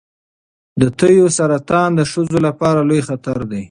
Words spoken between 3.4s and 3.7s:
دی.